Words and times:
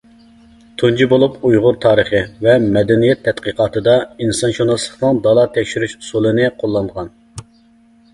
تۇنجى 0.81 1.05
بولۇپ 1.09 1.33
ئۇيغۇر 1.49 1.75
تارىخ 1.83 2.07
ۋە 2.45 2.55
مەدەنىيەت 2.77 3.21
تەتقىقاتىدا، 3.27 3.93
ئىنسانشۇناسلىقنىڭ 4.25 5.21
دالا 5.29 5.45
تەكشۈرۈش 5.59 5.95
ئۇسۇلىنى 5.99 6.49
قوللانغان. 6.65 7.13